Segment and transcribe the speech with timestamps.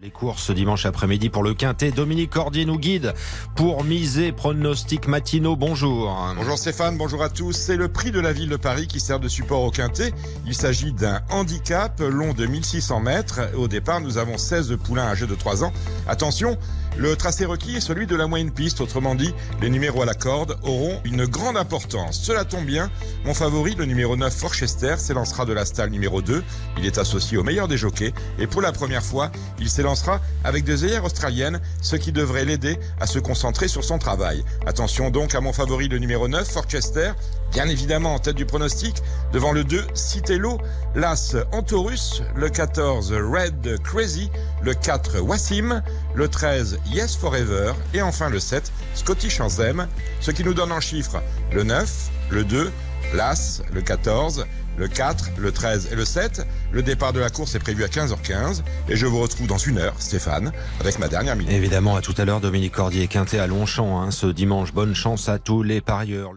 [0.00, 1.90] Les courses dimanche après-midi pour le Quintet.
[1.90, 3.14] Dominique Cordier nous guide
[3.56, 5.56] pour miser pronostic matinaux.
[5.56, 6.16] Bonjour.
[6.36, 7.50] Bonjour Stéphane, bonjour à tous.
[7.50, 10.12] C'est le prix de la ville de Paris qui sert de support au Quintet.
[10.46, 13.40] Il s'agit d'un handicap long de 1600 mètres.
[13.56, 15.72] Au départ, nous avons 16 poulains âgés de 3 ans.
[16.06, 16.56] Attention,
[16.98, 18.80] le tracé requis est celui de la moyenne piste.
[18.80, 22.20] Autrement dit, les numéros à la corde auront une grande importance.
[22.20, 22.90] Cela tombe bien.
[23.24, 26.42] Mon favori, le numéro 9, Forchester, s'élancera de la stalle numéro 2.
[26.78, 28.12] Il est associé au meilleur des jockeys.
[28.38, 32.44] Et pour la première fois, il s'élancera lancera avec des œillères australiennes, ce qui devrait
[32.44, 34.44] l'aider à se concentrer sur son travail.
[34.66, 37.12] Attention donc à mon favori, le numéro 9, Forchester,
[37.52, 39.02] bien évidemment en tête du pronostic,
[39.32, 40.58] devant le 2, Citello,
[40.94, 44.30] l'As Antorus, le 14, Red Crazy,
[44.62, 45.82] le 4, Wassim,
[46.14, 49.86] le 13, Yes Forever, et enfin le 7, Scottish Anthem,
[50.20, 52.72] ce qui nous donne en chiffres le 9, le 2,
[53.14, 54.46] l'As, le 14,
[54.78, 56.46] le 4, le 13 et le 7.
[56.70, 59.78] Le départ de la course est prévu à 15h15 et je vous retrouve dans une
[59.78, 61.52] heure, Stéphane, avec ma dernière minute.
[61.52, 64.72] Évidemment, à tout à l'heure, Dominique Cordier, Quintet à Longchamp, hein, ce dimanche.
[64.72, 66.32] Bonne chance à tous les parieurs.